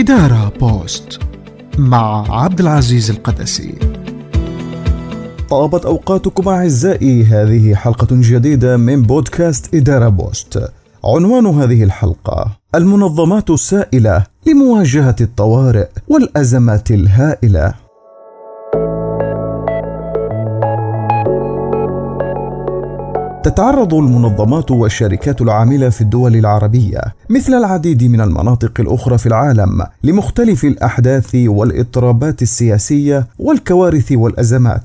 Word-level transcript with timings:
إدارة 0.00 0.52
بوست 0.60 1.18
مع 1.78 2.24
عبد 2.42 2.60
العزيز 2.60 3.10
القدسي. 3.10 3.74
طابت 5.50 5.86
أوقاتكم 5.86 6.48
أعزائي 6.48 7.24
هذه 7.24 7.74
حلقة 7.74 8.06
جديدة 8.10 8.76
من 8.76 9.02
بودكاست 9.02 9.74
إدارة 9.74 10.08
بوست. 10.08 10.72
عنوان 11.04 11.46
هذه 11.46 11.84
الحلقة 11.84 12.50
المنظمات 12.74 13.50
السائلة 13.50 14.24
لمواجهة 14.46 15.16
الطوارئ 15.20 15.88
والأزمات 16.08 16.90
الهائلة. 16.90 17.74
تتعرض 23.42 23.94
المنظمات 23.94 24.70
والشركات 24.70 25.40
العاملة 25.40 25.88
في 25.88 26.00
الدول 26.00 26.36
العربية 26.36 27.00
مثل 27.30 27.54
العديد 27.54 28.04
من 28.04 28.20
المناطق 28.20 28.80
الأخرى 28.80 29.18
في 29.18 29.26
العالم 29.26 29.86
لمختلف 30.04 30.64
الأحداث 30.64 31.34
والإضطرابات 31.34 32.42
السياسية 32.42 33.26
والكوارث 33.38 34.12
والأزمات. 34.12 34.82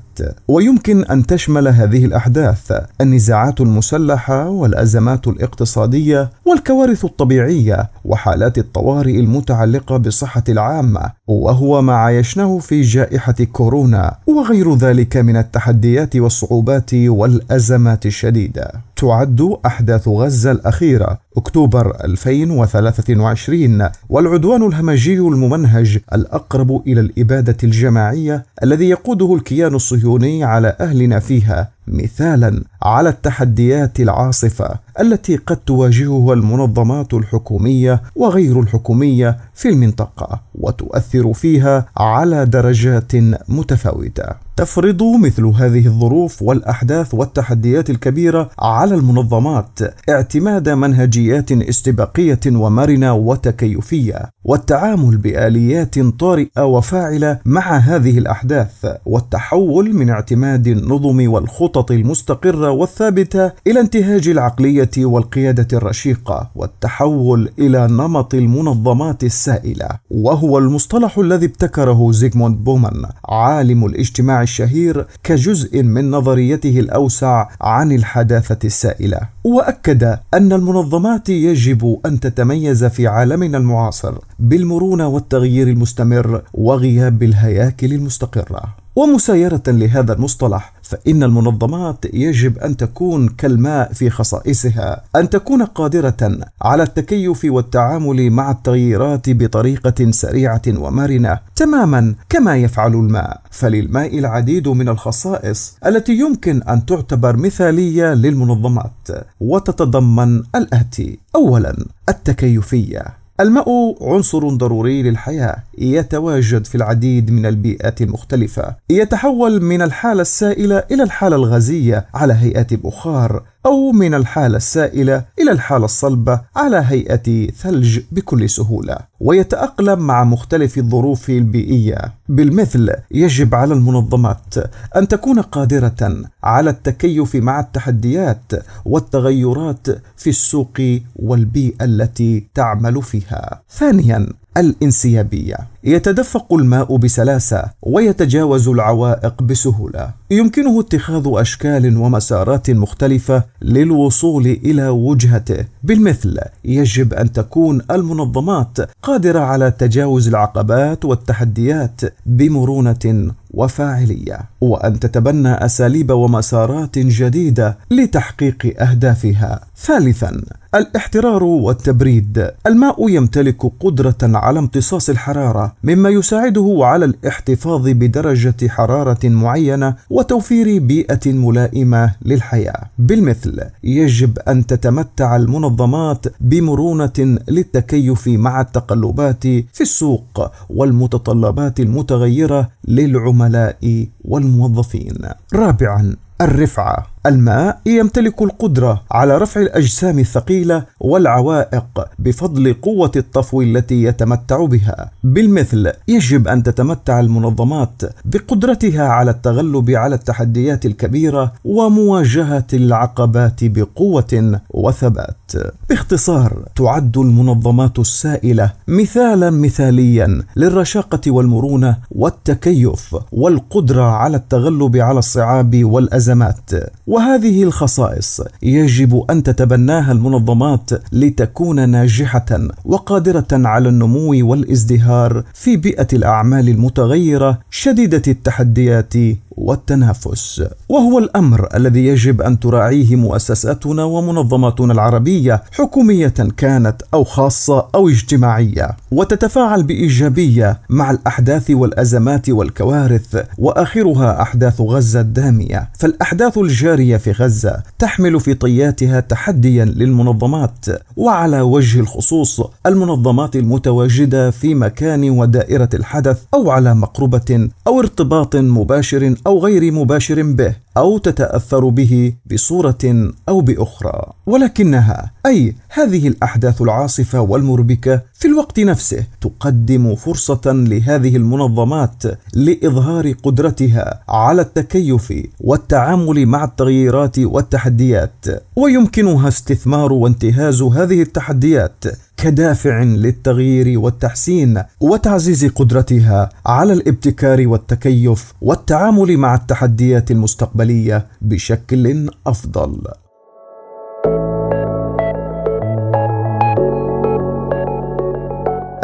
ويمكن 0.48 1.04
أن 1.04 1.26
تشمل 1.26 1.68
هذه 1.68 2.04
الأحداث 2.04 2.72
النزاعات 3.00 3.60
المسلحة 3.60 4.48
والأزمات 4.48 5.28
الاقتصادية 5.28 6.30
والكوارث 6.44 7.04
الطبيعية 7.04 7.90
وحالات 8.04 8.58
الطوارئ 8.58 9.20
المتعلقة 9.20 9.96
بالصحه 9.96 10.44
العامة 10.48 11.12
وهو 11.26 11.82
ما 11.82 11.94
عايشناه 11.94 12.58
في 12.58 12.82
جائحة 12.82 13.34
كورونا 13.52 14.16
وغير 14.26 14.74
ذلك 14.74 15.16
من 15.16 15.36
التحديات 15.36 16.16
والصعوبات 16.16 16.94
والأزمات 16.94 18.06
الشديدة. 18.06 18.72
تعد 18.96 19.56
أحداث 19.66 20.08
غزة 20.08 20.52
الأخيرة 20.52 21.18
أكتوبر 21.36 22.04
2023 22.04 23.88
والعدوان 24.08 24.66
الهمجي 24.66 25.18
الممنهج 25.18 25.98
الأقرب 26.12 26.82
إلى 26.86 27.00
الإبادة 27.00 27.56
الجماعية 27.64 28.46
الذي 28.62 28.88
يقوده 28.88 29.34
الكيان 29.34 29.74
الصهيوني 29.74 30.44
على 30.44 30.76
أهلنا 30.80 31.20
فيها. 31.20 31.75
مثالا 31.88 32.64
على 32.82 33.08
التحديات 33.08 34.00
العاصفة 34.00 34.78
التي 35.00 35.36
قد 35.36 35.56
تواجهها 35.56 36.34
المنظمات 36.34 37.14
الحكومية 37.14 38.02
وغير 38.16 38.60
الحكومية 38.60 39.38
في 39.54 39.68
المنطقة 39.68 40.40
وتؤثر 40.54 41.32
فيها 41.32 41.86
على 41.96 42.46
درجات 42.46 43.12
متفاوتة. 43.48 44.46
تفرض 44.56 45.02
مثل 45.02 45.44
هذه 45.44 45.86
الظروف 45.86 46.42
والأحداث 46.42 47.14
والتحديات 47.14 47.90
الكبيرة 47.90 48.50
على 48.58 48.94
المنظمات 48.94 49.78
اعتماد 50.08 50.68
منهجيات 50.68 51.52
استباقية 51.52 52.40
ومرنة 52.46 53.14
وتكيفية 53.14 54.30
والتعامل 54.44 55.16
بآليات 55.16 55.98
طارئة 55.98 56.64
وفاعلة 56.64 57.38
مع 57.44 57.76
هذه 57.76 58.18
الأحداث 58.18 58.86
والتحول 59.06 59.94
من 59.94 60.10
اعتماد 60.10 60.66
النظم 60.66 61.32
والخطط 61.32 61.75
المستقرة 61.90 62.70
والثابتة 62.70 63.52
إلى 63.66 63.80
انتهاج 63.80 64.28
العقلية 64.28 64.90
والقيادة 64.98 65.78
الرشيقة 65.78 66.50
والتحول 66.54 67.50
إلى 67.58 67.86
نمط 67.86 68.34
المنظمات 68.34 69.24
السائلة. 69.24 69.88
وهو 70.10 70.58
المصطلح 70.58 71.18
الذي 71.18 71.46
ابتكره 71.46 72.12
زيغموند 72.12 72.64
بومان 72.64 73.06
عالم 73.28 73.86
الاجتماع 73.86 74.42
الشهير 74.42 75.06
كجزء 75.24 75.82
من 75.82 76.10
نظريته 76.10 76.80
الأوسع 76.80 77.48
عن 77.60 77.92
الحداثة 77.92 78.58
السائلة. 78.64 79.20
وأكد 79.44 80.18
أن 80.34 80.52
المنظمات 80.52 81.28
يجب 81.28 81.98
أن 82.06 82.20
تتميز 82.20 82.84
في 82.84 83.06
عالمنا 83.06 83.58
المعاصر 83.58 84.14
بالمرونة 84.38 85.08
والتغيير 85.08 85.68
المستمر 85.68 86.42
وغياب 86.54 87.22
الهياكل 87.22 87.92
المستقرة. 87.92 88.85
ومسايرة 88.96 89.62
لهذا 89.68 90.12
المصطلح 90.12 90.72
فإن 90.82 91.22
المنظمات 91.22 92.04
يجب 92.14 92.58
أن 92.58 92.76
تكون 92.76 93.28
كالماء 93.28 93.92
في 93.92 94.10
خصائصها، 94.10 95.02
أن 95.16 95.30
تكون 95.30 95.62
قادرة 95.62 96.38
على 96.62 96.82
التكيف 96.82 97.44
والتعامل 97.44 98.30
مع 98.30 98.50
التغييرات 98.50 99.30
بطريقة 99.30 100.10
سريعة 100.10 100.62
ومرنة، 100.68 101.38
تماما 101.56 102.14
كما 102.28 102.56
يفعل 102.56 102.94
الماء، 102.94 103.40
فللماء 103.50 104.18
العديد 104.18 104.68
من 104.68 104.88
الخصائص 104.88 105.76
التي 105.86 106.12
يمكن 106.12 106.62
أن 106.62 106.86
تعتبر 106.86 107.36
مثالية 107.36 108.14
للمنظمات، 108.14 109.08
وتتضمن 109.40 110.42
الآتي: 110.54 111.18
أولا 111.34 111.76
التكيفية. 112.08 113.25
الماء 113.40 113.96
عنصر 114.00 114.48
ضروري 114.48 115.02
للحياة 115.02 115.56
يتواجد 115.78 116.64
في 116.64 116.74
العديد 116.74 117.30
من 117.30 117.46
البيئات 117.46 118.02
المختلفة 118.02 118.74
يتحول 118.90 119.62
من 119.62 119.82
الحالة 119.82 120.20
السائلة 120.22 120.82
إلى 120.90 121.02
الحالة 121.02 121.36
الغازية 121.36 122.06
على 122.14 122.34
هيئة 122.34 122.66
بخار. 122.76 123.42
أو 123.66 123.92
من 123.92 124.14
الحالة 124.14 124.56
السائلة 124.56 125.24
إلى 125.38 125.52
الحالة 125.52 125.84
الصلبة 125.84 126.40
على 126.56 126.84
هيئة 126.86 127.50
ثلج 127.50 128.00
بكل 128.12 128.50
سهولة، 128.50 128.98
ويتأقلم 129.20 129.98
مع 129.98 130.24
مختلف 130.24 130.78
الظروف 130.78 131.30
البيئية. 131.30 132.14
بالمثل 132.28 132.90
يجب 133.10 133.54
على 133.54 133.74
المنظمات 133.74 134.54
أن 134.96 135.08
تكون 135.08 135.40
قادرة 135.40 136.22
على 136.42 136.70
التكيف 136.70 137.36
مع 137.36 137.60
التحديات 137.60 138.52
والتغيرات 138.84 139.86
في 140.16 140.30
السوق 140.30 140.80
والبيئة 141.16 141.84
التي 141.84 142.46
تعمل 142.54 143.02
فيها. 143.02 143.62
ثانيا 143.70 144.26
الانسيابية 144.56 145.56
يتدفق 145.86 146.54
الماء 146.54 146.96
بسلاسة 146.96 147.64
ويتجاوز 147.82 148.68
العوائق 148.68 149.42
بسهولة. 149.42 150.10
يمكنه 150.30 150.80
اتخاذ 150.80 151.22
أشكال 151.26 151.96
ومسارات 151.96 152.70
مختلفة 152.70 153.42
للوصول 153.62 154.46
إلى 154.46 154.88
وجهته. 154.88 155.64
بالمثل 155.84 156.38
يجب 156.64 157.14
أن 157.14 157.32
تكون 157.32 157.82
المنظمات 157.90 158.78
قادرة 159.02 159.40
على 159.40 159.70
تجاوز 159.70 160.28
العقبات 160.28 161.04
والتحديات 161.04 162.00
بمرونة 162.26 163.32
وفاعلية 163.50 164.38
وأن 164.60 165.00
تتبنى 165.00 165.64
أساليب 165.64 166.10
ومسارات 166.10 166.98
جديدة 166.98 167.78
لتحقيق 167.90 168.82
أهدافها. 168.82 169.60
ثالثا 169.76 170.42
الاحترار 170.74 171.44
والتبريد. 171.44 172.50
الماء 172.66 173.08
يمتلك 173.10 173.72
قدرة 173.80 174.16
على 174.22 174.58
امتصاص 174.58 175.08
الحرارة 175.08 175.75
مما 175.84 176.08
يساعده 176.08 176.78
على 176.80 177.04
الاحتفاظ 177.04 177.88
بدرجة 177.88 178.68
حرارة 178.68 179.28
معينة 179.28 179.94
وتوفير 180.10 180.78
بيئة 180.78 181.32
ملائمة 181.32 182.14
للحياة. 182.24 182.82
بالمثل 182.98 183.60
يجب 183.84 184.38
أن 184.38 184.66
تتمتع 184.66 185.36
المنظمات 185.36 186.26
بمرونة 186.40 187.38
للتكيف 187.48 188.28
مع 188.28 188.60
التقلبات 188.60 189.42
في 189.42 189.80
السوق 189.80 190.50
والمتطلبات 190.70 191.80
المتغيرة 191.80 192.68
للعملاء 192.88 194.06
والموظفين. 194.24 195.18
رابعا 195.54 196.16
الرفعة. 196.40 197.06
الماء 197.26 197.80
يمتلك 197.86 198.42
القدرة 198.42 199.02
على 199.10 199.38
رفع 199.38 199.60
الأجسام 199.60 200.18
الثقيلة 200.18 200.84
والعوائق 201.00 201.84
بفضل 202.18 202.74
قوة 202.82 203.12
الطفو 203.16 203.62
التي 203.62 204.02
يتمتع 204.02 204.64
بها. 204.64 205.10
بالمثل 205.24 205.92
يجب 206.08 206.48
أن 206.48 206.62
تتمتع 206.62 207.20
المنظمات 207.20 208.02
بقدرتها 208.24 209.08
على 209.08 209.30
التغلب 209.30 209.90
على 209.90 210.14
التحديات 210.14 210.86
الكبيرة 210.86 211.52
ومواجهة 211.64 212.66
العقبات 212.72 213.64
بقوة 213.64 214.60
وثبات. 214.70 215.52
باختصار 215.88 216.62
تعد 216.76 217.18
المنظمات 217.18 217.98
السائلة 217.98 218.72
مثالا 218.88 219.50
مثاليا 219.50 220.42
للرشاقة 220.56 221.30
والمرونة 221.30 221.96
والتكيف 222.10 223.16
والقدرة 223.32 224.02
على 224.02 224.36
التغلب 224.36 224.96
على 224.96 225.18
الصعاب 225.18 225.84
والأزمات. 225.84 226.70
وهذه 227.16 227.62
الخصائص 227.62 228.40
يجب 228.62 229.24
أن 229.30 229.42
تتبناها 229.42 230.12
المنظمات 230.12 230.90
لتكون 231.12 231.88
ناجحة 231.88 232.46
وقادرة 232.84 233.46
على 233.52 233.88
النمو 233.88 234.48
والازدهار 234.50 235.44
في 235.54 235.76
بيئة 235.76 236.06
الأعمال 236.12 236.68
المتغيرة 236.68 237.58
شديدة 237.70 238.22
التحديات 238.28 239.14
والتنافس. 239.56 240.62
وهو 240.88 241.18
الأمر 241.18 241.68
الذي 241.74 242.06
يجب 242.06 242.42
أن 242.42 242.60
تراعيه 242.60 243.16
مؤسساتنا 243.16 244.04
ومنظماتنا 244.04 244.92
العربية 244.92 245.62
حكومية 245.72 246.34
كانت 246.56 247.02
أو 247.14 247.24
خاصة 247.24 247.86
أو 247.94 248.08
اجتماعية. 248.08 248.96
وتتفاعل 249.10 249.82
بإيجابية 249.82 250.80
مع 250.90 251.10
الأحداث 251.10 251.70
والأزمات 251.70 252.50
والكوارث 252.50 253.44
وآخرها 253.58 254.42
أحداث 254.42 254.80
غزة 254.80 255.20
الدامية. 255.20 255.90
فالأحداث 255.98 256.58
الجارية 256.58 257.16
في 257.16 257.32
غزة 257.32 257.82
تحمل 257.98 258.40
في 258.40 258.54
طياتها 258.54 259.20
تحديا 259.20 259.84
للمنظمات 259.84 260.86
وعلى 261.16 261.60
وجه 261.60 262.00
الخصوص 262.00 262.60
المنظمات 262.86 263.56
المتواجدة 263.56 264.50
في 264.50 264.74
مكان 264.74 265.30
ودائرة 265.30 265.88
الحدث 265.94 266.42
أو 266.54 266.70
على 266.70 266.94
مقربة 266.94 267.68
أو 267.86 268.00
ارتباط 268.00 268.56
مباشر 268.56 269.34
أو 269.46 269.58
غير 269.58 269.92
مباشر 269.92 270.42
به 270.42 270.74
أو 270.96 271.18
تتأثر 271.18 271.88
به 271.88 272.32
بصورة 272.52 273.32
أو 273.48 273.60
بأخرى. 273.60 274.32
ولكنها 274.46 275.32
أي 275.46 275.74
هذه 275.88 276.28
الأحداث 276.28 276.82
العاصفة 276.82 277.40
والمربكة 277.40 278.22
في 278.34 278.48
الوقت 278.48 278.80
نفسه 278.80 279.24
تقدم 279.40 280.14
فرصة 280.14 280.60
لهذه 280.66 281.36
المنظمات 281.36 282.22
لإظهار 282.54 283.32
قدرتها 283.32 284.22
على 284.28 284.62
التكيف 284.62 285.32
والتعامل 285.60 286.46
مع 286.46 286.64
التغييرات 286.64 287.38
والتحديات. 287.38 288.46
ويمكنها 288.76 289.48
استثمار 289.48 290.12
وانتهاز 290.12 290.82
هذه 290.82 291.22
التحديات 291.22 292.04
كدافع 292.36 293.02
للتغيير 293.02 293.98
والتحسين 293.98 294.82
وتعزيز 295.00 295.64
قدرتها 295.64 296.48
على 296.66 296.92
الابتكار 296.92 297.68
والتكيف 297.68 298.52
والتعامل 298.60 299.36
مع 299.36 299.54
التحديات 299.54 300.30
المستقبلية 300.30 301.26
بشكل 301.42 302.30
أفضل. 302.46 303.02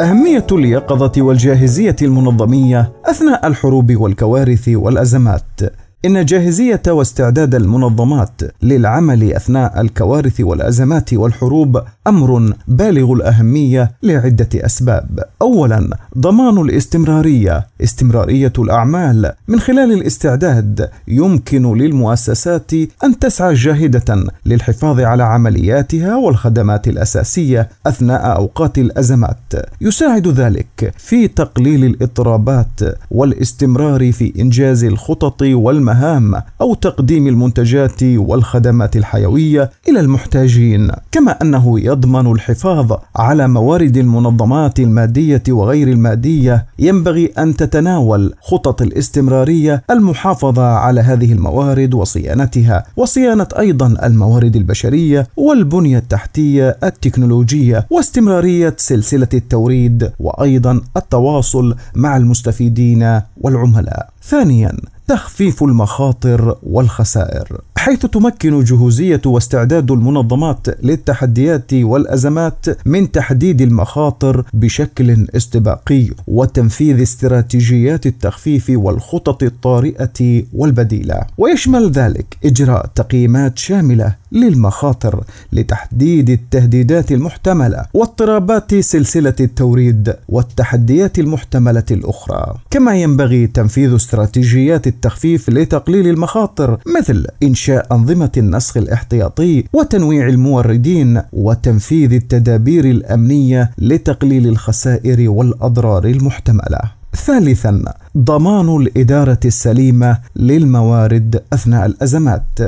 أهمية 0.01 0.47
اليقظة 0.51 1.21
والجاهزية 1.21 1.95
المنظمية 2.01 2.91
أثناء 3.05 3.47
الحروب 3.47 3.95
والكوارث 3.95 4.69
والأزمات. 4.69 5.61
إن 6.05 6.25
جاهزية 6.25 6.81
واستعداد 6.87 7.55
المنظمات 7.55 8.41
للعمل 8.61 9.33
أثناء 9.33 9.81
الكوارث 9.81 10.41
والأزمات 10.41 11.13
والحروب 11.13 11.81
أمر 12.07 12.53
بالغ 12.67 13.13
الأهمية 13.13 13.91
لعدة 14.03 14.49
أسباب. 14.55 15.19
أولاً 15.41 15.89
ضمان 16.17 16.57
الاستمرارية، 16.57 17.67
استمرارية 17.83 18.53
الأعمال 18.59 19.31
من 19.47 19.59
خلال 19.59 19.91
الاستعداد 19.91 20.89
يمكن 21.07 21.77
للمؤسسات 21.77 22.73
أن 23.03 23.19
تسعى 23.19 23.53
جاهدة 23.53 24.25
للحفاظ 24.45 24.99
على 24.99 25.23
عملياتها 25.23 26.15
والخدمات 26.15 26.87
الأساسية 26.87 27.69
أثناء 27.87 28.37
أوقات 28.37 28.77
الأزمات. 28.77 29.53
يساعد 29.81 30.27
ذلك 30.27 30.93
في 30.97 31.27
تقليل 31.27 31.85
الإضطرابات 31.85 32.81
والاستمرار 33.11 34.11
في 34.11 34.33
إنجاز 34.39 34.83
الخطط 34.83 35.41
والمهام 35.41 35.92
المهام 35.93 36.41
أو 36.61 36.73
تقديم 36.73 37.27
المنتجات 37.27 38.03
والخدمات 38.03 38.95
الحيوية 38.95 39.69
إلى 39.89 39.99
المحتاجين 39.99 40.91
كما 41.11 41.31
أنه 41.31 41.79
يضمن 41.79 42.31
الحفاظ 42.31 42.93
على 43.15 43.47
موارد 43.47 43.97
المنظمات 43.97 44.79
المادية 44.79 45.43
وغير 45.49 45.87
المادية. 45.87 46.65
ينبغي 46.79 47.25
أن 47.25 47.55
تتناول 47.55 48.33
خطط 48.41 48.81
الاستمرارية 48.81 49.83
المحافظة 49.91 50.63
على 50.63 51.01
هذه 51.01 51.33
الموارد 51.33 51.93
وصيانتها 51.93 52.83
وصيانة 52.97 53.47
أيضا 53.59 53.95
الموارد 54.03 54.55
البشرية 54.55 55.27
والبنية 55.37 55.97
التحتية 55.97 56.77
التكنولوجية 56.83 57.85
واستمرارية 57.89 58.75
سلسلة 58.77 59.27
التوريد 59.33 60.11
وأيضا 60.19 60.81
التواصل 60.97 61.75
مع 61.95 62.17
المستفيدين 62.17 63.21
والعملاء. 63.41 64.09
ثانيا 64.27 64.77
تخفيف 65.07 65.63
المخاطر 65.63 66.57
والخسائر 66.63 67.61
حيث 67.83 68.05
تمكن 68.05 68.63
جهوزية 68.63 69.21
واستعداد 69.25 69.91
المنظمات 69.91 70.67
للتحديات 70.83 71.73
والأزمات 71.73 72.87
من 72.87 73.11
تحديد 73.11 73.61
المخاطر 73.61 74.45
بشكل 74.53 75.27
استباقي 75.35 76.09
وتنفيذ 76.27 77.01
استراتيجيات 77.01 78.05
التخفيف 78.05 78.65
والخطط 78.69 79.43
الطارئة 79.43 80.43
والبديلة. 80.53 81.21
ويشمل 81.37 81.91
ذلك 81.91 82.37
إجراء 82.45 82.89
تقييمات 82.95 83.57
شاملة 83.57 84.15
للمخاطر 84.33 85.23
لتحديد 85.53 86.29
التهديدات 86.29 87.11
المحتملة 87.11 87.85
واضطرابات 87.93 88.75
سلسلة 88.75 89.35
التوريد 89.39 90.15
والتحديات 90.29 91.19
المحتملة 91.19 91.83
الأخرى. 91.91 92.55
كما 92.71 92.95
ينبغي 92.95 93.47
تنفيذ 93.47 93.95
استراتيجيات 93.95 94.87
التخفيف 94.87 95.49
لتقليل 95.49 96.07
المخاطر 96.07 96.77
مثل 96.99 97.27
إنشاء 97.43 97.87
أنظمة 97.91 98.31
النسخ 98.37 98.77
الاحتياطي 98.77 99.63
وتنويع 99.73 100.27
الموردين 100.27 101.21
وتنفيذ 101.33 102.13
التدابير 102.13 102.85
الأمنية 102.85 103.71
لتقليل 103.77 104.47
الخسائر 104.47 105.29
والأضرار 105.29 106.05
المحتملة. 106.05 106.79
ثالثا 107.25 107.83
ضمان 108.17 108.75
الإدارة 108.81 109.39
السليمة 109.45 110.17
للموارد 110.35 111.43
أثناء 111.53 111.85
الأزمات. 111.85 112.59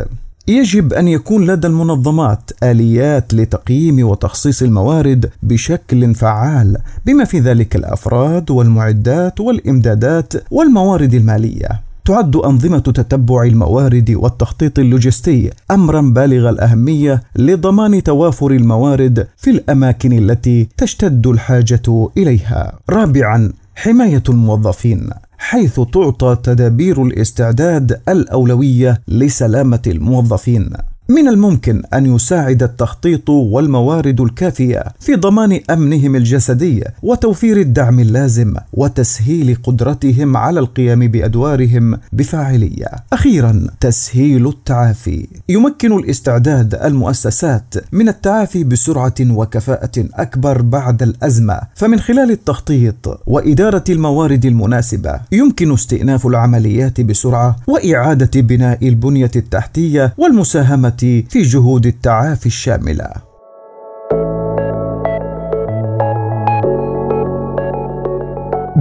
يجب 0.47 0.93
أن 0.93 1.07
يكون 1.07 1.45
لدى 1.45 1.67
المنظمات 1.67 2.51
آليات 2.63 3.33
لتقييم 3.33 4.07
وتخصيص 4.07 4.61
الموارد 4.61 5.29
بشكل 5.43 6.15
فعال 6.15 6.77
بما 7.05 7.23
في 7.23 7.39
ذلك 7.39 7.75
الأفراد 7.75 8.51
والمعدات 8.51 9.39
والإمدادات 9.39 10.33
والموارد 10.51 11.13
المالية 11.13 11.81
تعد 12.05 12.35
أنظمة 12.35 12.79
تتبع 12.79 13.43
الموارد 13.43 14.11
والتخطيط 14.11 14.79
اللوجستي 14.79 15.49
أمرا 15.71 16.01
بالغ 16.01 16.49
الأهمية 16.49 17.23
لضمان 17.35 18.03
توافر 18.03 18.51
الموارد 18.51 19.27
في 19.37 19.49
الأماكن 19.49 20.13
التي 20.13 20.67
تشتد 20.77 21.27
الحاجة 21.27 22.09
إليها. 22.17 22.73
رابعا 22.89 23.51
حماية 23.75 24.23
الموظفين 24.29 25.09
حيث 25.37 25.79
تعطى 25.79 26.37
تدابير 26.43 27.03
الاستعداد 27.03 28.01
الأولوية 28.09 29.01
لسلامة 29.07 29.81
الموظفين. 29.87 30.69
من 31.09 31.27
الممكن 31.27 31.81
أن 31.93 32.15
يساعد 32.15 32.63
التخطيط 32.63 33.29
والموارد 33.29 34.21
الكافية 34.21 34.83
في 34.99 35.15
ضمان 35.15 35.59
أمنهم 35.69 36.15
الجسدي 36.15 36.83
وتوفير 37.03 37.57
الدعم 37.57 37.99
اللازم 37.99 38.53
وتسهيل 38.73 39.57
قدرتهم 39.63 40.37
على 40.37 40.59
القيام 40.59 41.07
بأدوارهم 41.07 41.99
بفاعلية. 42.13 42.87
أخيرا 43.13 43.67
تسهيل 43.79 44.47
التعافي. 44.47 45.27
يمكن 45.49 45.97
الاستعداد 45.97 46.75
المؤسسات 46.75 47.73
من 47.91 48.09
التعافي 48.09 48.63
بسرعة 48.63 49.15
وكفاءة 49.21 50.05
أكبر 50.13 50.61
بعد 50.61 51.03
الأزمة، 51.03 51.59
فمن 51.75 51.99
خلال 51.99 52.31
التخطيط 52.31 53.21
وإدارة 53.27 53.83
الموارد 53.89 54.45
المناسبة 54.45 55.19
يمكن 55.31 55.73
استئناف 55.73 56.27
العمليات 56.27 57.01
بسرعة 57.01 57.55
وإعادة 57.67 58.41
بناء 58.41 58.87
البنية 58.87 59.31
التحتية 59.35 60.13
والمساهمة 60.17 60.94
في 60.99 61.41
جهود 61.41 61.85
التعافي 61.85 62.45
الشاملة. 62.45 63.09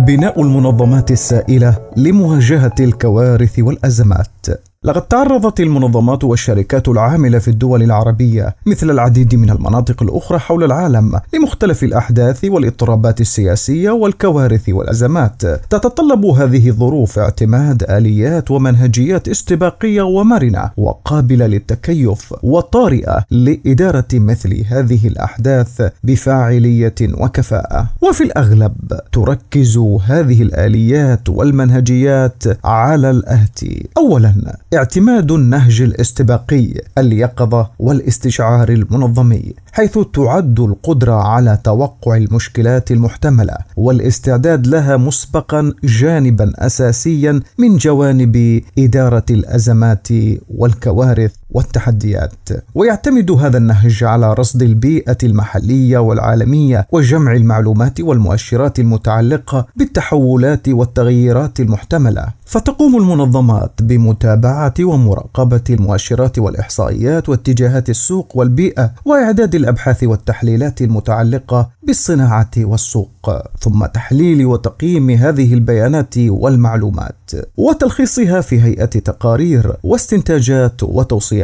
بناء 0.07 0.43
المنظمات 0.43 1.11
السائلة 1.11 1.79
لمواجهة 1.97 2.75
الكوارث 2.81 3.59
والأزمات. 3.59 4.47
لقد 4.85 5.03
تعرضت 5.03 5.61
المنظمات 5.61 6.25
والشركات 6.25 6.89
العاملة 6.89 7.39
في 7.39 7.49
الدول 7.49 7.83
العربية 7.83 8.57
مثل 8.67 8.91
العديد 8.91 9.35
من 9.35 9.51
المناطق 9.51 10.03
الأخرى 10.03 10.39
حول 10.39 10.65
العالم 10.65 11.21
لمختلف 11.35 11.85
الأحداث 11.85 12.45
والإضطرابات 12.45 13.21
السياسية 13.21 13.91
والكوارث 13.91 14.69
والأزمات. 14.69 15.43
تتطلب 15.47 16.25
هذه 16.25 16.69
الظروف 16.69 17.19
اعتماد 17.19 17.83
آليات 17.83 18.51
ومنهجيات 18.51 19.29
استباقية 19.29 20.03
ومرنة 20.03 20.71
وقابلة 20.77 21.47
للتكيف 21.47 22.35
وطارئة 22.43 23.25
لإدارة 23.31 24.09
مثل 24.13 24.65
هذه 24.69 25.07
الأحداث 25.07 25.91
بفاعلية 26.05 26.95
وكفاءة. 27.03 27.87
وفي 28.03 28.25
الأغلب 28.25 28.75
تركز 29.13 29.79
هذه 30.07 30.43
الآليات 30.43 31.29
والمنهجيات 31.29 32.43
على 32.65 33.11
الاتي 33.11 33.89
اولا 33.97 34.35
اعتماد 34.77 35.33
النهج 35.33 35.83
الاستباقي 35.83 36.75
اليقظة 36.99 37.71
والاستشعار 37.79 38.69
المنظمي 38.69 39.55
حيث 39.73 39.99
تعد 40.15 40.61
القدرة 40.61 41.13
على 41.15 41.59
توقع 41.65 42.17
المشكلات 42.17 42.91
المحتملة 42.91 43.57
والاستعداد 43.77 44.67
لها 44.67 44.97
مسبقا 44.97 45.73
جانبا 45.85 46.53
أساسيا 46.59 47.41
من 47.59 47.77
جوانب 47.77 48.63
إدارة 48.79 49.25
الأزمات 49.31 50.09
والكوارث. 50.49 51.33
والتحديات. 51.55 52.49
ويعتمد 52.75 53.31
هذا 53.31 53.59
النهج 53.59 54.05
على 54.05 54.33
رصد 54.33 54.63
البيئة 54.63 55.19
المحلية 55.23 55.99
والعالمية 55.99 56.87
وجمع 56.93 57.33
المعلومات 57.33 58.01
والمؤشرات 58.01 58.79
المتعلقة 58.79 59.67
بالتحولات 59.77 60.69
والتغييرات 60.69 61.61
المحتملة. 61.61 62.27
فتقوم 62.47 62.97
المنظمات 62.97 63.83
بمتابعة 63.83 64.75
ومراقبة 64.81 65.63
المؤشرات 65.71 66.39
والإحصائيات 66.39 67.29
واتجاهات 67.29 67.91
السوق 67.91 68.37
والبيئة 68.37 68.93
وإعداد 69.05 69.55
الأبحاث 69.55 70.05
والتحليلات 70.05 70.83
المتعلقة 70.83 71.71
بالصناعة 71.83 72.51
والسوق 72.59 73.31
ثم 73.61 73.87
تحليل 73.87 74.47
وتقييم 74.47 75.11
هذه 75.11 75.55
البيانات 75.55 76.15
والمعلومات 76.19 77.31
وتلخيصها 77.57 78.41
في 78.41 78.63
هيئة 78.63 78.85
تقارير 78.85 79.77
واستنتاجات 79.83 80.83
وتوصيات 80.83 81.44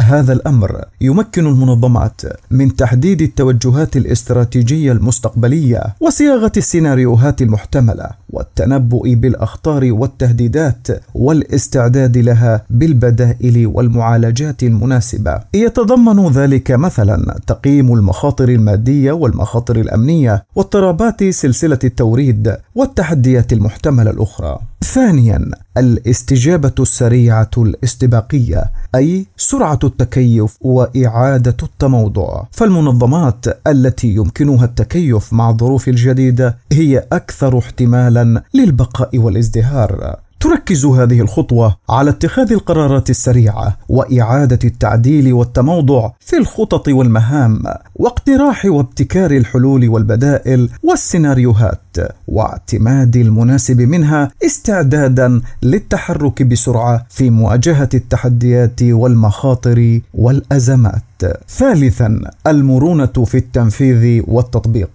هذا 0.00 0.32
الأمر 0.32 0.84
يمكن 1.00 1.46
المنظمات 1.46 2.20
من 2.50 2.76
تحديد 2.76 3.22
التوجهات 3.22 3.96
الاستراتيجية 3.96 4.92
المستقبلية 4.92 5.82
وصياغة 6.00 6.52
السيناريوهات 6.56 7.42
المحتملة 7.42 8.06
والتنبؤ 8.30 9.14
بالأخطار 9.14 9.92
والتهديدات 9.92 10.88
والاستعداد 11.14 12.18
لها 12.18 12.64
بالبدائل 12.70 13.66
والمعالجات 13.66 14.62
المناسبة. 14.62 15.40
يتضمن 15.54 16.28
ذلك 16.28 16.70
مثلا 16.70 17.38
تقييم 17.46 17.94
المخاطر 17.94 18.48
المادية 18.48 19.12
والمخاطر 19.12 19.76
الأمنية 19.76 20.44
واضطرابات 20.54 21.24
سلسلة 21.24 21.78
التوريد 21.84 22.56
والتحديات 22.74 23.52
المحتملة 23.52 24.10
الأخرى. 24.10 24.58
ثانيا 24.82 25.50
الاستجابة 25.76 26.72
السريعة 26.80 27.50
الاستباقية 27.58 28.64
أي 28.94 29.26
سرعة 29.36 29.78
التكيف 29.84 30.56
وإعادة 30.60 31.56
التموضع. 31.62 32.42
فالمنظمات 32.50 33.46
التي 33.66 34.08
يمكنها 34.08 34.64
التكيف 34.64 35.32
مع 35.32 35.50
الظروف 35.50 35.88
الجديدة 35.88 36.58
هي 36.72 37.06
أكثر 37.12 37.58
احتمالا 37.58 38.42
للبقاء 38.54 39.18
والازدهار. 39.18 40.16
تركز 40.42 40.86
هذه 40.86 41.20
الخطوة 41.20 41.76
على 41.88 42.10
اتخاذ 42.10 42.52
القرارات 42.52 43.10
السريعة 43.10 43.76
وإعادة 43.88 44.58
التعديل 44.64 45.32
والتموضع 45.32 46.10
في 46.20 46.36
الخطط 46.36 46.88
والمهام 46.88 47.62
واقتراح 47.94 48.64
وابتكار 48.64 49.30
الحلول 49.30 49.88
والبدائل 49.88 50.68
والسيناريوهات 50.82 51.96
واعتماد 52.28 53.16
المناسب 53.16 53.80
منها 53.80 54.30
استعدادا 54.46 55.40
للتحرك 55.62 56.42
بسرعة 56.42 57.06
في 57.10 57.30
مواجهة 57.30 57.88
التحديات 57.94 58.82
والمخاطر 58.82 60.00
والأزمات. 60.14 61.02
ثالثا 61.48 62.20
المرونة 62.46 63.06
في 63.06 63.36
التنفيذ 63.36 64.22
والتطبيق 64.28 64.90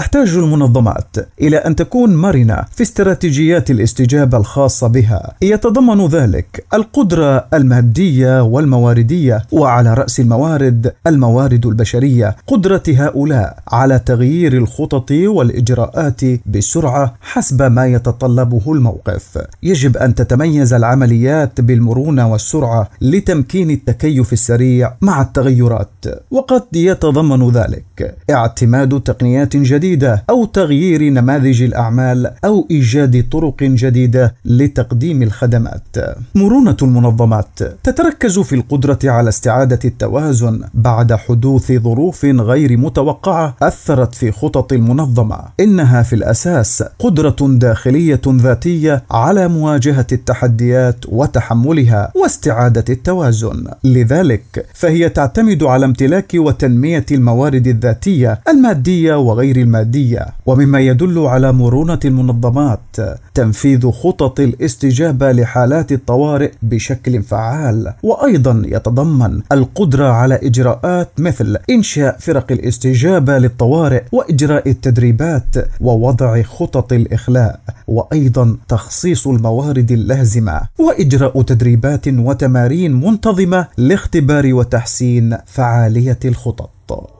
تحتاج 0.00 0.36
المنظمات 0.36 1.16
إلى 1.40 1.56
أن 1.56 1.76
تكون 1.76 2.16
مرنة 2.16 2.64
في 2.72 2.82
استراتيجيات 2.82 3.70
الاستجابة 3.70 4.38
الخاصة 4.38 4.86
بها. 4.86 5.34
يتضمن 5.42 6.06
ذلك 6.06 6.64
القدرة 6.74 7.46
المادية 7.54 8.42
والمواردية 8.42 9.46
وعلى 9.52 9.94
رأس 9.94 10.20
الموارد 10.20 10.92
الموارد 11.06 11.66
البشرية 11.66 12.36
قدرة 12.46 12.82
هؤلاء 12.88 13.58
على 13.72 13.98
تغيير 13.98 14.56
الخطط 14.56 15.10
والإجراءات 15.10 16.20
بسرعة 16.46 17.14
حسب 17.20 17.62
ما 17.62 17.86
يتطلبه 17.86 18.72
الموقف. 18.72 19.38
يجب 19.62 19.96
أن 19.96 20.14
تتميز 20.14 20.72
العمليات 20.72 21.60
بالمرونة 21.60 22.32
والسرعة 22.32 22.90
لتمكين 23.00 23.70
التكيف 23.70 24.32
السريع 24.32 24.92
مع 25.00 25.22
التغيرات. 25.22 26.04
وقد 26.30 26.62
يتضمن 26.74 27.50
ذلك 27.50 28.16
اعتماد 28.30 29.00
تقنيات 29.00 29.56
جديدة 29.56 29.89
جديدة 29.90 30.24
أو 30.30 30.44
تغيير 30.44 31.02
نماذج 31.02 31.62
الأعمال 31.62 32.32
أو 32.44 32.66
إيجاد 32.70 33.28
طرق 33.32 33.62
جديدة 33.62 34.34
لتقديم 34.44 35.22
الخدمات. 35.22 35.96
مرونة 36.34 36.76
المنظمات 36.82 37.58
تتركز 37.82 38.38
في 38.38 38.54
القدرة 38.54 38.98
على 39.04 39.28
استعادة 39.28 39.78
التوازن 39.84 40.60
بعد 40.74 41.12
حدوث 41.14 41.72
ظروف 41.72 42.24
غير 42.24 42.76
متوقعة 42.76 43.56
أثرت 43.62 44.14
في 44.14 44.32
خطط 44.32 44.72
المنظمة. 44.72 45.38
إنها 45.60 46.02
في 46.02 46.12
الأساس 46.12 46.84
قدرة 46.98 47.36
داخلية 47.40 48.20
ذاتية 48.28 49.02
على 49.10 49.48
مواجهة 49.48 50.06
التحديات 50.12 50.96
وتحملها 51.08 52.12
واستعادة 52.14 52.84
التوازن. 52.88 53.64
لذلك 53.84 54.66
فهي 54.74 55.08
تعتمد 55.08 55.62
على 55.62 55.84
امتلاك 55.84 56.32
وتنمية 56.34 57.06
الموارد 57.12 57.66
الذاتية 57.66 58.40
المادية 58.48 59.14
وغير 59.14 59.56
المادية 59.70 60.26
ومما 60.46 60.80
يدل 60.80 61.18
على 61.18 61.52
مرونة 61.52 61.98
المنظمات 62.04 62.96
تنفيذ 63.34 63.90
خطط 63.90 64.40
الاستجابة 64.40 65.32
لحالات 65.32 65.92
الطوارئ 65.92 66.52
بشكل 66.62 67.22
فعال. 67.22 67.92
وأيضا 68.02 68.62
يتضمن 68.66 69.40
القدرة 69.52 70.04
على 70.04 70.34
إجراءات 70.34 71.08
مثل 71.18 71.56
إنشاء 71.70 72.16
فرق 72.18 72.52
الاستجابة 72.52 73.38
للطوارئ 73.38 74.02
وإجراء 74.12 74.68
التدريبات 74.68 75.56
ووضع 75.80 76.42
خطط 76.42 76.92
الإخلاء 76.92 77.60
وأيضا 77.88 78.56
تخصيص 78.68 79.26
الموارد 79.26 79.92
اللازمة 79.92 80.60
وإجراء 80.78 81.42
تدريبات 81.42 82.08
وتمارين 82.08 82.92
منتظمة 82.92 83.66
لاختبار 83.78 84.54
وتحسين 84.54 85.36
فعالية 85.46 86.18
الخطط. 86.24 87.19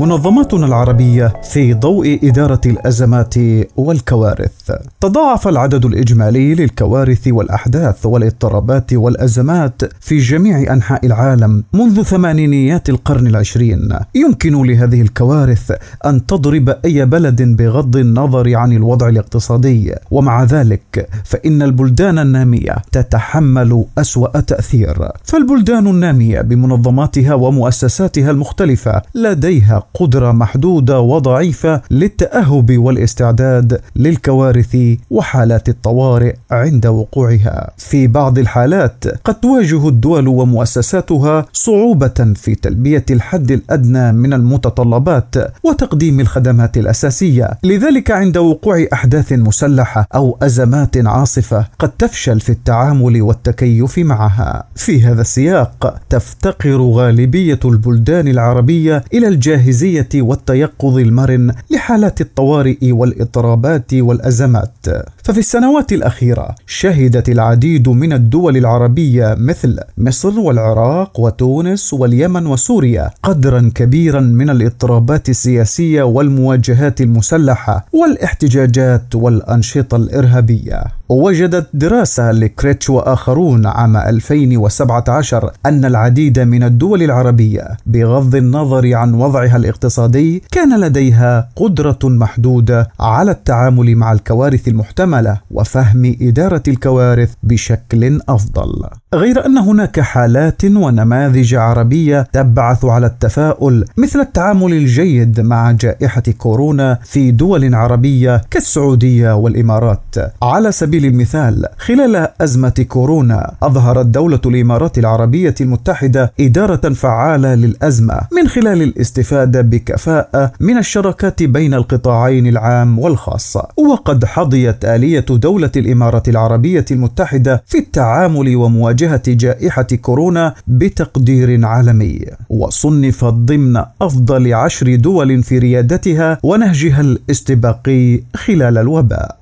منظماتنا 0.00 0.66
العربية 0.66 1.32
في 1.52 1.74
ضوء 1.74 2.18
إدارة 2.22 2.60
الأزمات 2.66 3.34
والكوارث. 3.76 4.72
تضاعف 5.00 5.48
العدد 5.48 5.84
الإجمالي 5.84 6.54
للكوارث 6.54 7.28
والأحداث 7.28 8.06
والاضطرابات 8.06 8.92
والأزمات 8.92 9.82
في 10.00 10.18
جميع 10.18 10.72
أنحاء 10.72 11.06
العالم 11.06 11.64
منذ 11.72 12.02
ثمانينيات 12.02 12.88
القرن 12.88 13.26
العشرين. 13.26 13.88
يمكن 14.14 14.66
لهذه 14.66 15.00
الكوارث 15.00 15.72
أن 16.06 16.26
تضرب 16.26 16.76
أي 16.84 17.06
بلد 17.06 17.42
بغض 17.42 17.96
النظر 17.96 18.56
عن 18.56 18.72
الوضع 18.72 19.08
الاقتصادي، 19.08 19.94
ومع 20.10 20.44
ذلك 20.44 21.08
فإن 21.24 21.62
البلدان 21.62 22.18
النامية 22.18 22.76
تتحمل 22.92 23.84
أسوأ 23.98 24.40
تأثير. 24.40 25.08
فالبلدان 25.24 25.86
النامية 25.86 26.40
بمنظماتها 26.40 27.34
ومؤسساتها 27.34 28.30
المختلفة 28.30 29.02
لديها 29.14 29.82
قدرة 29.94 30.32
محدودة 30.32 31.00
وضعيفة 31.00 31.82
للتأهب 31.90 32.78
والاستعداد 32.78 33.80
للكوارث 33.96 34.76
وحالات 35.10 35.68
الطوارئ 35.68 36.34
عند 36.50 36.86
وقوعها. 36.86 37.70
في 37.76 38.06
بعض 38.06 38.38
الحالات 38.38 39.04
قد 39.24 39.34
تواجه 39.34 39.88
الدول 39.88 40.28
ومؤسساتها 40.28 41.46
صعوبة 41.52 42.32
في 42.36 42.54
تلبية 42.54 43.04
الحد 43.10 43.50
الأدنى 43.50 44.12
من 44.12 44.32
المتطلبات 44.32 45.34
وتقديم 45.64 46.20
الخدمات 46.20 46.76
الأساسية. 46.76 47.50
لذلك 47.64 48.10
عند 48.10 48.36
وقوع 48.36 48.86
أحداث 48.92 49.32
مسلحة 49.32 50.06
أو 50.14 50.38
أزمات 50.42 50.96
عاصفة 51.06 51.66
قد 51.78 51.90
تفشل 51.90 52.40
في 52.40 52.50
التعامل 52.50 53.22
والتكيف 53.22 53.98
معها. 53.98 54.64
في 54.76 55.02
هذا 55.02 55.20
السياق 55.20 56.00
تفتقر 56.10 56.80
غالبية 56.82 57.60
البلدان 57.64 58.28
العربية 58.28 59.04
إلى 59.14 59.28
الجاهزية 59.28 59.79
الجاهزيه 59.82 60.22
والتيقظ 60.22 60.98
المرن 60.98 61.52
لحالات 61.70 62.20
الطوارئ 62.20 62.92
والاضطرابات 62.92 63.94
والأزمات. 63.94 64.86
ففي 65.24 65.38
السنوات 65.38 65.92
الأخيرة 65.92 66.54
شهدت 66.66 67.28
العديد 67.28 67.88
من 67.88 68.12
الدول 68.12 68.56
العربية 68.56 69.34
مثل 69.38 69.78
مصر 69.98 70.40
والعراق 70.40 71.20
وتونس 71.20 71.94
واليمن 71.94 72.46
وسوريا 72.46 73.10
قدرا 73.22 73.70
كبيرا 73.74 74.20
من 74.20 74.50
الاضطرابات 74.50 75.28
السياسية 75.28 76.02
والمواجهات 76.02 77.00
المسلحة 77.00 77.86
والاحتجاجات 77.92 79.14
والأنشطة 79.14 79.96
الإرهابية. 79.96 80.82
وجدت 81.08 81.66
دراسة 81.74 82.32
لكريتش 82.32 82.90
وآخرون 82.90 83.66
عام 83.66 83.96
2017 83.96 85.52
أن 85.66 85.84
العديد 85.84 86.38
من 86.38 86.62
الدول 86.62 87.02
العربية 87.02 87.76
بغض 87.86 88.34
النظر 88.34 88.94
عن 88.94 89.14
وضعها 89.14 89.56
الاقتصادي 89.56 90.42
كان 90.52 90.80
لديها 90.80 91.48
قدرة 91.56 91.98
محدودة 92.04 92.88
على 93.00 93.30
التعامل 93.30 93.96
مع 93.96 94.12
الكوارث 94.12 94.68
المحتملة 94.68 95.09
وفهم 95.50 96.16
إدارة 96.22 96.62
الكوارث 96.68 97.32
بشكل 97.42 98.20
أفضل. 98.28 98.72
غير 99.14 99.46
أن 99.46 99.58
هناك 99.58 100.00
حالات 100.00 100.64
ونماذج 100.64 101.54
عربية 101.54 102.22
تبعث 102.32 102.84
على 102.84 103.06
التفاؤل 103.06 103.84
مثل 103.96 104.20
التعامل 104.20 104.72
الجيد 104.72 105.40
مع 105.40 105.70
جائحة 105.70 106.22
كورونا 106.38 106.98
في 107.04 107.30
دول 107.30 107.74
عربية 107.74 108.40
كالسعودية 108.50 109.34
والإمارات. 109.36 110.14
على 110.42 110.72
سبيل 110.72 111.04
المثال 111.04 111.66
خلال 111.78 112.28
أزمة 112.40 112.86
كورونا 112.88 113.54
أظهرت 113.62 114.06
دولة 114.06 114.40
الإمارات 114.46 114.98
العربية 114.98 115.54
المتحدة 115.60 116.32
إدارة 116.40 116.92
فعالة 116.94 117.54
للأزمة 117.54 118.20
من 118.32 118.48
خلال 118.48 118.82
الاستفادة 118.82 119.60
بكفاءة 119.60 120.52
من 120.60 120.78
الشراكات 120.78 121.42
بين 121.42 121.74
القطاعين 121.74 122.46
العام 122.46 122.98
والخاص 122.98 123.56
وقد 123.76 124.24
حظيت 124.24 124.84
آلية 125.00 125.24
دولة 125.30 125.70
الإمارات 125.76 126.28
العربية 126.28 126.84
المتحدة 126.90 127.62
في 127.66 127.78
التعامل 127.78 128.56
ومواجهة 128.56 129.22
جائحة 129.26 129.82
كورونا 129.82 130.54
بتقدير 130.66 131.66
عالمي 131.66 132.20
وصنفت 132.50 133.24
ضمن 133.24 133.82
أفضل 134.02 134.54
عشر 134.54 134.94
دول 134.96 135.42
في 135.42 135.58
ريادتها 135.58 136.38
ونهجها 136.42 137.00
الاستباقي 137.00 138.20
خلال 138.36 138.78
الوباء. 138.78 139.40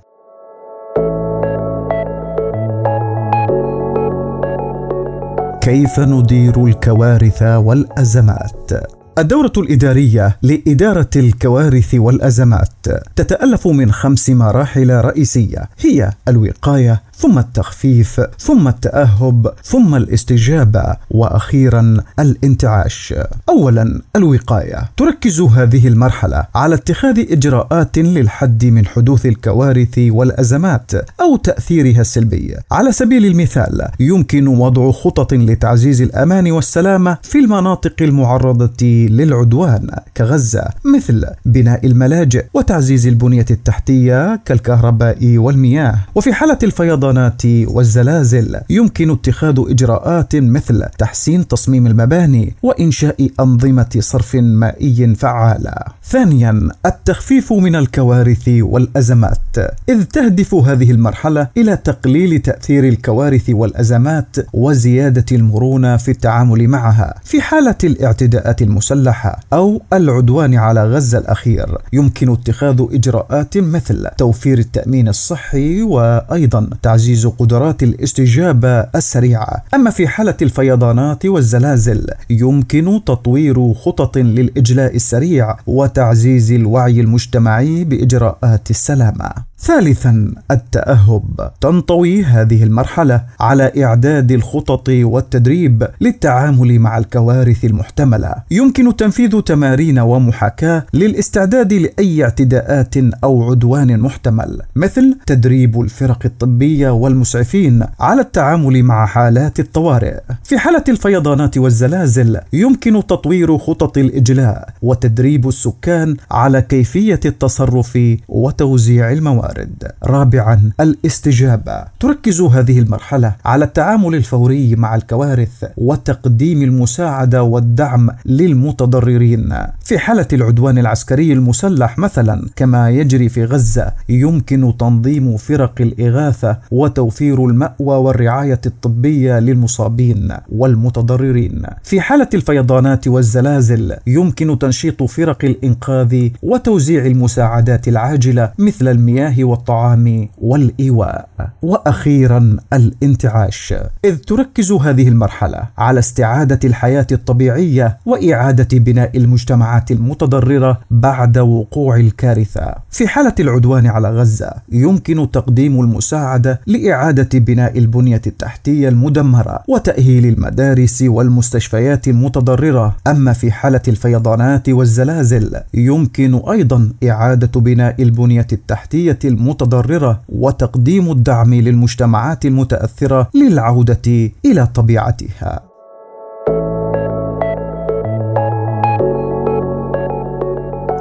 كيف 5.60 6.00
ندير 6.00 6.64
الكوارث 6.64 7.42
والأزمات؟ 7.42 8.97
الدورة 9.18 9.52
الإدارية 9.56 10.36
لإدارة 10.42 11.10
الكوارث 11.16 11.94
والأزمات 11.94 12.68
تتألف 13.16 13.68
من 13.68 13.92
خمس 13.92 14.30
مراحل 14.30 14.90
رئيسية 14.90 15.68
هي 15.78 16.10
الوقاية 16.28 17.02
ثم 17.18 17.38
التخفيف 17.38 18.20
ثم 18.38 18.68
التأهب 18.68 19.52
ثم 19.64 19.94
الاستجابة 19.94 20.96
وأخيرا 21.10 21.96
الانتعاش. 22.18 23.14
اولا 23.48 24.00
الوقاية. 24.16 24.90
تركز 24.96 25.40
هذه 25.40 25.88
المرحلة 25.88 26.44
على 26.54 26.74
اتخاذ 26.74 27.18
إجراءات 27.32 27.98
للحد 27.98 28.64
من 28.64 28.86
حدوث 28.86 29.26
الكوارث 29.26 29.98
والأزمات 29.98 30.92
أو 31.20 31.36
تأثيرها 31.36 32.00
السلبي. 32.00 32.56
على 32.72 32.92
سبيل 32.92 33.26
المثال 33.26 33.88
يمكن 34.00 34.46
وضع 34.46 34.90
خطط 34.90 35.34
لتعزيز 35.34 36.02
الأمان 36.02 36.50
والسلامه 36.50 37.18
في 37.22 37.38
المناطق 37.38 37.94
المعرضة 38.00 38.86
للعدوان 38.86 39.90
كغزة 40.16 40.64
مثل 40.84 41.24
بناء 41.44 41.86
الملاجئ 41.86 42.44
وتعزيز 42.54 43.06
البنية 43.06 43.46
التحتية 43.50 44.36
كالكهرباء 44.44 45.36
والمياه. 45.36 45.98
وفي 46.14 46.32
حالة 46.32 46.58
الفيضان 46.62 47.07
الفيضانات 47.08 47.42
والزلازل. 47.74 48.60
يمكن 48.70 49.10
اتخاذ 49.10 49.54
إجراءات 49.58 50.36
مثل 50.36 50.84
تحسين 50.98 51.48
تصميم 51.48 51.86
المباني 51.86 52.54
وإنشاء 52.62 53.30
أنظمة 53.40 53.96
صرف 53.98 54.36
مائي 54.36 55.14
فعالة. 55.14 55.74
ثانيا 56.04 56.68
التخفيف 56.86 57.52
من 57.52 57.76
الكوارث 57.76 58.48
والأزمات. 58.48 59.56
إذ 59.88 60.02
تهدف 60.02 60.54
هذه 60.54 60.90
المرحلة 60.90 61.48
إلى 61.56 61.76
تقليل 61.76 62.38
تأثير 62.38 62.88
الكوارث 62.88 63.50
والأزمات 63.50 64.36
وزيادة 64.52 65.24
المرونة 65.32 65.96
في 65.96 66.10
التعامل 66.10 66.68
معها. 66.68 67.14
في 67.24 67.40
حالة 67.40 67.78
الاعتداءات 67.84 68.62
المسلحة 68.62 69.40
أو 69.52 69.82
العدوان 69.92 70.54
على 70.54 70.84
غزة 70.84 71.18
الأخير 71.18 71.78
يمكن 71.92 72.32
اتخاذ 72.32 72.86
إجراءات 72.92 73.58
مثل 73.58 74.08
توفير 74.18 74.58
التأمين 74.58 75.08
الصحي 75.08 75.82
وأيضا 75.82 76.70
تعزيز 76.82 76.97
قدرات 77.38 77.82
الاستجابة 77.82 78.80
السريعة. 78.80 79.64
أما 79.74 79.90
في 79.90 80.08
حالة 80.08 80.36
الفيضانات 80.42 81.26
والزلازل 81.26 82.06
يمكن 82.30 83.00
تطوير 83.06 83.74
خطط 83.74 84.18
للإجلاء 84.18 84.96
السريع 84.96 85.56
وتعزيز 85.66 86.52
الوعي 86.52 87.00
المجتمعي 87.00 87.84
بإجراءات 87.84 88.70
السلامة. 88.70 89.30
ثالثا 89.60 90.34
التأهب. 90.50 91.50
تنطوي 91.60 92.24
هذه 92.24 92.62
المرحلة 92.62 93.22
على 93.40 93.72
إعداد 93.84 94.32
الخطط 94.32 94.88
والتدريب 94.88 95.88
للتعامل 96.00 96.78
مع 96.78 96.98
الكوارث 96.98 97.64
المحتملة. 97.64 98.34
يمكن 98.50 98.96
تنفيذ 98.96 99.40
تمارين 99.40 99.98
ومحاكاة 99.98 100.86
للاستعداد 100.94 101.72
لأي 101.72 102.24
اعتداءات 102.24 102.94
أو 103.24 103.50
عدوان 103.50 104.00
محتمل 104.00 104.60
مثل 104.76 105.18
تدريب 105.26 105.80
الفرق 105.80 106.18
الطبية 106.24 106.90
والمسعفين 106.90 107.84
على 108.00 108.20
التعامل 108.20 108.82
مع 108.82 109.06
حالات 109.06 109.60
الطوارئ. 109.60 110.20
في 110.44 110.58
حالة 110.58 110.84
الفيضانات 110.88 111.58
والزلازل 111.58 112.40
يمكن 112.52 113.06
تطوير 113.06 113.58
خطط 113.58 113.98
الإجلاء 113.98 114.68
وتدريب 114.82 115.48
السكان 115.48 116.16
على 116.30 116.62
كيفية 116.62 117.20
التصرف 117.24 117.98
وتوزيع 118.28 119.12
المواد. 119.12 119.47
الموارد. 119.48 119.92
رابعا 120.04 120.70
الاستجابة 120.80 121.84
تركز 122.00 122.40
هذه 122.40 122.78
المرحلة 122.78 123.34
على 123.44 123.64
التعامل 123.64 124.14
الفوري 124.14 124.76
مع 124.76 124.94
الكوارث 124.94 125.64
وتقديم 125.76 126.62
المساعدة 126.62 127.42
والدعم 127.42 128.10
للمتضررين. 128.26 129.54
في 129.84 129.98
حالة 129.98 130.26
العدوان 130.32 130.78
العسكري 130.78 131.32
المسلح 131.32 131.98
مثلا 131.98 132.46
كما 132.56 132.90
يجري 132.90 133.28
في 133.28 133.44
غزة 133.44 133.92
يمكن 134.08 134.76
تنظيم 134.78 135.36
فرق 135.36 135.74
الإغاثة 135.80 136.58
وتوفير 136.70 137.44
المأوى 137.44 137.96
والرعاية 137.96 138.60
الطبية 138.66 139.38
للمصابين 139.38 140.28
والمتضررين. 140.48 141.62
في 141.82 142.00
حالة 142.00 142.28
الفيضانات 142.34 143.08
والزلازل 143.08 143.96
يمكن 144.06 144.58
تنشيط 144.58 145.02
فرق 145.02 145.44
الإنقاذ 145.44 146.28
وتوزيع 146.42 147.06
المساعدات 147.06 147.88
العاجلة 147.88 148.52
مثل 148.58 148.88
المياه 148.88 149.37
والطعام 149.44 150.28
والإيواء. 150.38 151.28
وأخيرا 151.62 152.56
الانتعاش. 152.72 153.74
إذ 154.04 154.16
تركز 154.16 154.72
هذه 154.72 155.08
المرحلة 155.08 155.62
على 155.78 155.98
استعادة 155.98 156.58
الحياة 156.64 157.06
الطبيعية 157.12 157.98
وإعادة 158.06 158.78
بناء 158.78 159.16
المجتمعات 159.16 159.90
المتضررة 159.90 160.80
بعد 160.90 161.38
وقوع 161.38 161.96
الكارثة. 161.96 162.74
في 162.90 163.08
حالة 163.08 163.34
العدوان 163.40 163.86
على 163.86 164.10
غزة 164.10 164.52
يمكن 164.72 165.30
تقديم 165.30 165.80
المساعدة 165.80 166.60
لإعادة 166.66 167.38
بناء 167.38 167.78
البنية 167.78 168.22
التحتية 168.26 168.88
المدمرة 168.88 169.62
وتأهيل 169.68 170.26
المدارس 170.26 171.02
والمستشفيات 171.02 172.08
المتضررة. 172.08 172.96
أما 173.06 173.32
في 173.32 173.52
حالة 173.52 173.82
الفيضانات 173.88 174.68
والزلازل 174.68 175.60
يمكن 175.74 176.40
أيضا 176.50 176.92
إعادة 177.04 177.60
بناء 177.60 178.02
البنية 178.02 178.46
التحتية 178.52 179.18
المتضررة 179.28 180.20
وتقديم 180.28 181.10
الدعم 181.10 181.54
للمجتمعات 181.54 182.46
المتأثرة 182.46 183.30
للعودة 183.34 184.30
إلى 184.44 184.66
طبيعتها. 184.74 185.68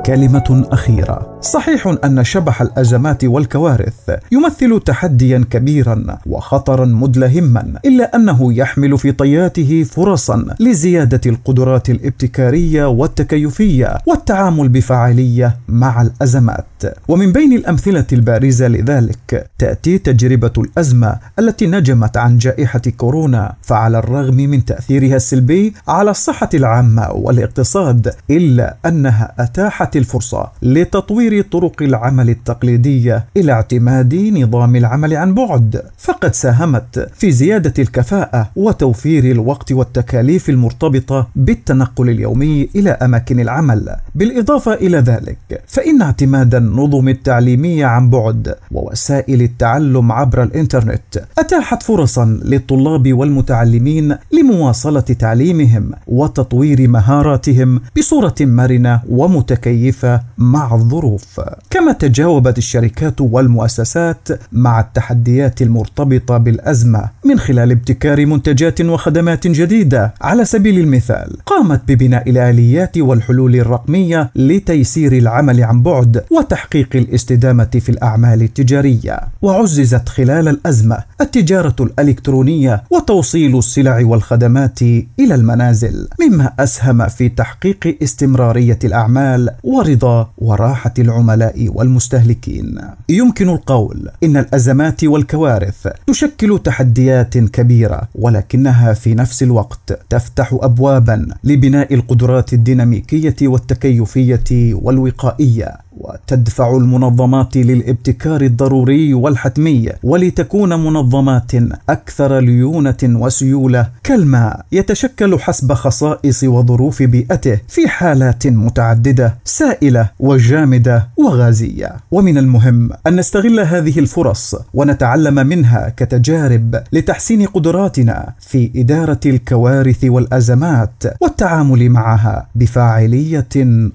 كلمة 0.06 0.68
أخيرة. 0.72 1.38
صحيح 1.42 1.96
أن 2.04 2.24
شبح 2.24 2.62
الأزمات 2.62 3.26
والكوارث 3.26 4.10
يمثل 4.32 4.82
تحديا 4.86 5.46
كبيرا 5.50 6.18
وخطرا 6.26 6.86
مدلهما 6.86 7.80
إلا 7.86 8.16
أنه 8.16 8.54
يحمل 8.54 8.98
في 8.98 9.12
طياته 9.12 9.84
فرصا 9.84 10.46
لزيادة 10.60 11.22
القدرات 11.26 11.90
الابتكارية 11.90 12.86
والتكيفية 12.86 13.98
والتعامل 14.06 14.70
بفعالية 14.70 15.58
مع 15.68 16.02
الأزمات. 16.02 16.77
ومن 17.08 17.32
بين 17.32 17.54
الأمثلة 17.54 18.06
البارزة 18.13 18.68
لذلك 18.68 19.50
تأتي 19.60 19.98
تجربة 19.98 20.54
الأزمة 20.58 21.20
التي 21.40 21.68
نجمت 21.68 22.18
عن 22.18 22.38
جائحة 22.38 22.82
كورونا 22.98 23.54
فعلى 23.62 24.00
الرغم 24.00 24.36
من 24.36 24.66
تأثيرها 24.66 25.16
السلبي 25.16 25.74
على 25.88 26.12
الصحة 26.12 26.50
العامة 26.54 27.12
والاقتصاد 27.12 28.13
إلا 28.32 28.76
أنها 28.86 29.34
أتاحت 29.40 29.98
الفرصة 29.98 30.52
لتطوير 30.62 31.42
طرق 31.42 31.82
العمل 31.82 32.30
التقليدية 32.30 33.26
إلى 33.38 33.52
اعتماد 33.52 34.16
نظام 34.16 34.76
العمل 34.76 35.13
عن 35.13 35.34
بعد. 35.34 35.82
فقد 35.98 36.34
ساهمت 36.34 37.10
في 37.13 37.32
زيادة 37.32 37.74
الكفاءة 37.80 38.50
وتوفير 38.56 39.32
الوقت 39.32 39.72
والتكاليف 39.72 40.50
المرتبطة 40.50 41.28
بالتنقل 41.36 42.10
اليومي 42.10 42.70
إلى 42.76 42.90
أماكن 42.90 43.40
العمل. 43.40 43.96
بالإضافة 44.16 44.74
إلى 44.74 44.98
ذلك 44.98 45.38
فإن 45.68 46.02
اعتماد 46.02 46.56
النظم 46.68 47.08
التعليمية 47.10 47.86
عن 47.86 48.10
بعد 48.10 48.56
ووسائل 48.72 49.42
التعلم 49.42 50.12
عبر 50.12 50.44
الإنترنت. 50.44 51.24
أتاحت 51.38 51.84
فرصا 51.84 52.26
للطلاب 52.46 53.14
والمتعلمين 53.14 54.16
لمواصلة 54.34 55.00
تعليمهم 55.00 55.92
وتطوير 56.08 56.88
مهاراتهم 56.88 57.82
بصورة 57.98 58.36
مرنة 58.42 59.02
ومتكيفة 59.10 60.22
مع 60.38 60.76
الظروف. 60.76 61.42
كما 61.70 61.92
تجاوبت 61.92 62.58
الشركات 62.58 63.22
والمؤسسات 63.22 64.28
مع 64.52 64.80
التحديات 64.80 65.62
المرتبطة 65.62 66.38
بالأزمة 66.38 67.10
من 67.26 67.40
خلال 67.40 67.72
ابتكار 67.72 68.26
منتجات 68.26 68.82
وخدمات 68.82 69.48
جديدة. 69.48 70.14
على 70.22 70.46
سبيل 70.46 70.80
المثال 70.80 71.38
قامت 71.46 71.82
ببناء 71.88 72.30
الآليات 72.30 72.98
والحلول 72.98 73.56
الرقمية 73.56 74.30
لتيسير 74.36 75.14
العمل 75.14 75.64
عن 75.64 75.82
بعد 75.82 76.24
وتحقيق 76.32 76.57
الاستدامة 76.96 77.70
في 77.82 77.89
الأعمال 77.89 78.41
التجارية 78.41 79.20
وعززت 79.41 80.10
خلال 80.10 80.48
الأزمة 80.48 80.98
التجارة 81.22 81.76
الإلكترونية 81.80 82.84
وتوصيل 82.91 83.58
السلع 83.58 84.06
والخدمات 84.06 84.82
إلى 84.82 85.36
المنازل 85.36 86.08
مما 86.22 86.54
أسهم 86.60 87.08
في 87.08 87.30
تحقيق 87.30 87.98
استمرارية 88.04 88.80
الأعمال 88.84 89.50
ورضا 89.63 90.30
وراحة 90.38 90.93
العملاء 91.00 91.70
والمستهلكين. 91.76 92.80
يمكن 93.10 93.50
القول 93.50 94.10
إن 94.24 94.38
الأزمات 94.38 95.04
والكوارث 95.04 95.88
تشكل 96.08 96.60
تحديات 96.63 97.38
كبيرة 97.38 98.02
ولكنها 98.15 98.93
في 98.93 99.15
نفس 99.15 99.43
الوقت 99.43 100.00
تفتح 100.10 100.58
أبوابا 100.62 101.28
لبناء 101.43 101.93
القدرات 101.93 102.54
الديناميكية 102.54 103.36
والتكيفية 103.41 104.74
والوقائية. 104.74 105.87
وتدفع 106.00 106.78
المنظمات 106.78 107.58
للابتكار 107.58 108.42
الضروري 108.42 109.14
والحتمي 109.14 109.90
ولتكون 110.04 110.70
منظمات 110.70 111.52
أكثر 111.90 112.40
ليونة 112.40 112.98
وسيولة 113.04 113.90
كالماء 114.04 114.66
يتشكل 114.72 115.40
حسب 115.40 115.74
خصائص 115.74 116.44
وظروف 116.44 117.04
بيئته 117.04 117.60
في 117.68 117.88
حالات 117.88 118.48
متعددة 118.48 119.36
سائلة 119.46 120.10
وجامدة 120.20 121.08
وغازية. 121.18 121.96
ومن 122.12 122.38
المهم 122.38 122.90
أن 123.08 123.16
نستغل 123.16 123.60
هذه 123.60 124.00
الفرص 124.00 124.56
ونتعلم 124.74 125.48
منها 125.48 125.94
كتجارب 125.98 126.84
لتحسين 126.94 127.46
قدراتنا 127.46 128.34
في 128.40 128.72
إدارة 128.76 129.20
الكوارث 129.26 130.04
والأزمات 130.04 131.04
والتعامل 131.22 131.90
معها 131.90 132.48
بفاعلية 132.56 133.48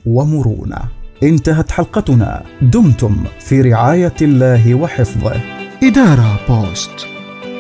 ومرونة. 0.07 1.02
انتهت 1.23 1.73
حلقتنا. 1.73 2.43
دمتم 2.63 3.25
في 3.41 3.61
رعاية 3.61 4.15
الله 4.23 4.75
وحفظه. 4.75 5.41
إدارة 5.83 6.41
بوست 6.49 7.07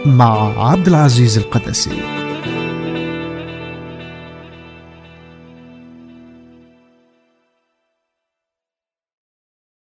مع 0.07 0.64
عبد 0.70 0.88
العزيز 0.88 1.38
القدسي. 1.38 1.90